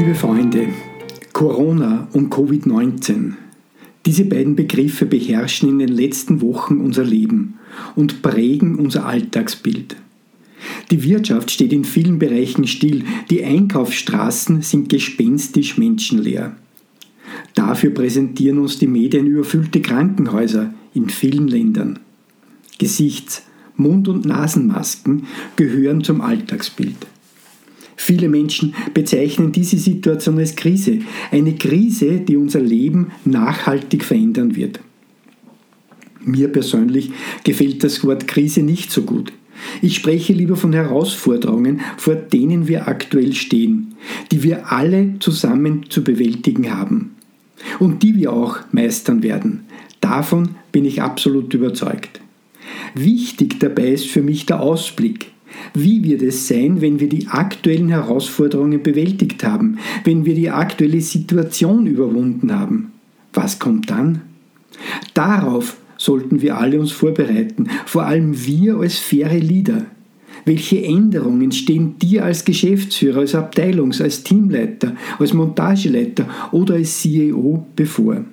[0.00, 0.68] Liebe Freunde,
[1.34, 3.34] Corona und Covid-19.
[4.06, 7.58] Diese beiden Begriffe beherrschen in den letzten Wochen unser Leben
[7.96, 9.96] und prägen unser Alltagsbild.
[10.90, 16.56] Die Wirtschaft steht in vielen Bereichen still, die Einkaufsstraßen sind gespenstisch menschenleer.
[17.54, 21.98] Dafür präsentieren uns die Medien überfüllte Krankenhäuser in vielen Ländern.
[22.78, 23.42] Gesichts-,
[23.76, 25.26] Mund- und Nasenmasken
[25.56, 26.96] gehören zum Alltagsbild.
[28.02, 31.00] Viele Menschen bezeichnen diese Situation als Krise.
[31.30, 34.80] Eine Krise, die unser Leben nachhaltig verändern wird.
[36.24, 37.10] Mir persönlich
[37.44, 39.34] gefällt das Wort Krise nicht so gut.
[39.82, 43.94] Ich spreche lieber von Herausforderungen, vor denen wir aktuell stehen,
[44.32, 47.16] die wir alle zusammen zu bewältigen haben
[47.80, 49.64] und die wir auch meistern werden.
[50.00, 52.22] Davon bin ich absolut überzeugt.
[52.94, 55.32] Wichtig dabei ist für mich der Ausblick.
[55.74, 61.00] Wie wird es sein, wenn wir die aktuellen Herausforderungen bewältigt haben, wenn wir die aktuelle
[61.00, 62.92] Situation überwunden haben?
[63.32, 64.22] Was kommt dann?
[65.14, 69.86] Darauf sollten wir alle uns vorbereiten, vor allem wir als faire Leader.
[70.46, 77.66] Welche Änderungen stehen dir als Geschäftsführer, als Abteilungs-, als Teamleiter, als Montageleiter oder als CEO
[77.76, 78.24] bevor?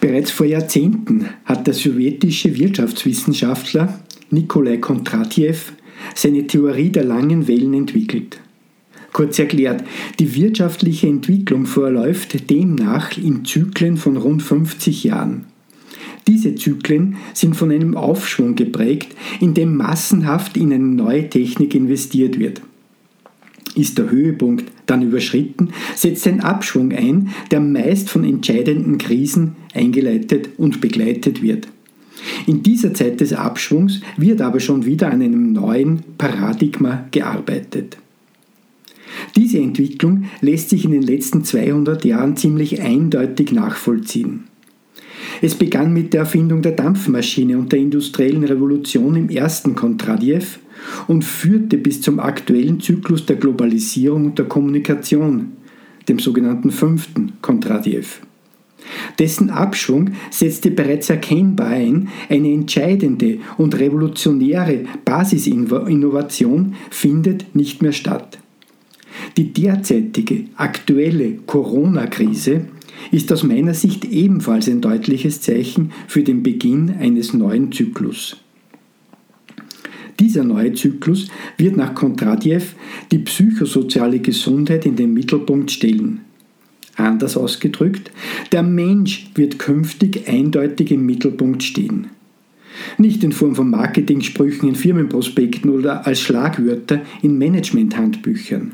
[0.00, 3.98] Bereits vor Jahrzehnten hat der sowjetische Wirtschaftswissenschaftler
[4.30, 5.56] Nikolai Kondratjew
[6.14, 8.40] seine Theorie der langen Wellen entwickelt.
[9.12, 9.84] Kurz erklärt,
[10.18, 15.46] die wirtschaftliche Entwicklung verläuft demnach in Zyklen von rund 50 Jahren.
[16.26, 22.38] Diese Zyklen sind von einem Aufschwung geprägt, in dem massenhaft in eine neue Technik investiert
[22.38, 22.60] wird.
[23.74, 30.50] Ist der Höhepunkt dann überschritten, setzt ein Abschwung ein, der meist von entscheidenden Krisen eingeleitet
[30.58, 31.68] und begleitet wird.
[32.46, 37.98] In dieser Zeit des Abschwungs wird aber schon wieder an einem neuen Paradigma gearbeitet.
[39.36, 44.44] Diese Entwicklung lässt sich in den letzten 200 Jahren ziemlich eindeutig nachvollziehen.
[45.40, 50.44] Es begann mit der Erfindung der Dampfmaschine und der industriellen Revolution im ersten Kontradjew
[51.06, 55.52] und führte bis zum aktuellen Zyklus der Globalisierung und der Kommunikation,
[56.08, 58.04] dem sogenannten fünften Kontradjew.
[59.18, 68.38] Dessen Abschwung setzte bereits erkennbar ein, eine entscheidende und revolutionäre Basisinnovation findet nicht mehr statt.
[69.36, 72.66] Die derzeitige aktuelle Corona-Krise
[73.10, 78.36] ist aus meiner Sicht ebenfalls ein deutliches Zeichen für den Beginn eines neuen Zyklus.
[80.18, 82.62] Dieser neue Zyklus wird nach Kontradjew
[83.12, 86.22] die psychosoziale Gesundheit in den Mittelpunkt stellen.
[86.98, 88.10] Anders ausgedrückt,
[88.50, 92.08] der Mensch wird künftig eindeutig im Mittelpunkt stehen.
[92.98, 98.72] Nicht in Form von Marketingsprüchen in Firmenprospekten oder als Schlagwörter in Managementhandbüchern.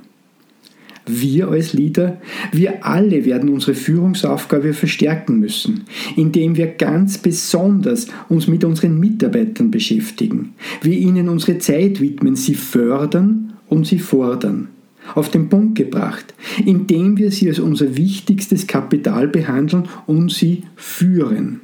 [1.07, 2.19] Wir als Leader,
[2.51, 5.85] wir alle werden unsere Führungsaufgabe verstärken müssen,
[6.17, 12.55] indem wir ganz besonders uns mit unseren Mitarbeitern beschäftigen, wir ihnen unsere Zeit widmen, sie
[12.55, 14.69] fördern und sie fordern.
[15.15, 16.35] Auf den Punkt gebracht,
[16.65, 21.61] indem wir sie als unser wichtigstes Kapital behandeln und sie führen.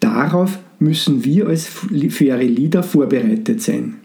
[0.00, 3.96] Darauf müssen wir als faire Leader vorbereitet sein.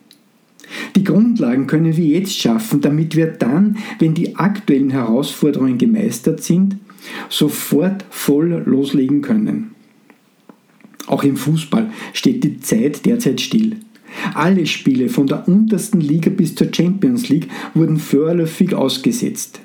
[0.96, 6.78] Die Grundlagen können wir jetzt schaffen, damit wir dann, wenn die aktuellen Herausforderungen gemeistert sind,
[7.30, 9.72] sofort voll loslegen können.
[11.08, 13.78] Auch im Fußball steht die Zeit derzeit still.
[14.34, 19.62] Alle Spiele von der untersten Liga bis zur Champions League wurden vorläufig ausgesetzt.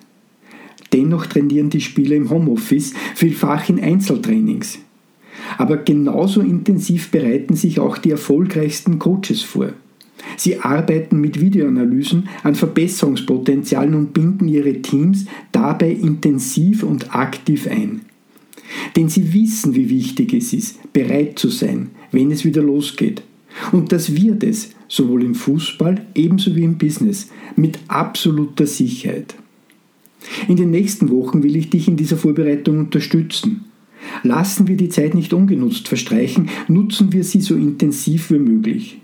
[0.93, 4.79] Dennoch trainieren die Spieler im Homeoffice, vielfach in Einzeltrainings.
[5.59, 9.73] Aber genauso intensiv bereiten sich auch die erfolgreichsten Coaches vor.
[10.37, 18.03] Sie arbeiten mit Videoanalysen an Verbesserungspotenzialen und binden ihre Teams dabei intensiv und aktiv ein.
[18.97, 23.23] Denn sie wissen, wie wichtig es ist, bereit zu sein, wenn es wieder losgeht.
[23.73, 29.35] Und das wird es, sowohl im Fußball ebenso wie im Business, mit absoluter Sicherheit.
[30.49, 33.65] In den nächsten Wochen will ich dich in dieser Vorbereitung unterstützen.
[34.23, 38.99] Lassen wir die Zeit nicht ungenutzt verstreichen, nutzen wir sie so intensiv wie möglich.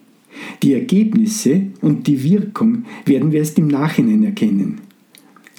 [0.62, 4.80] Die Ergebnisse und die Wirkung werden wir erst im Nachhinein erkennen.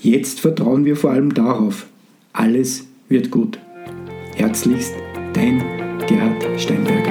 [0.01, 1.87] Jetzt vertrauen wir vor allem darauf,
[2.33, 3.59] alles wird gut.
[4.35, 4.93] Herzlichst,
[5.33, 5.59] dein
[6.07, 7.02] Gerhard Steinberger.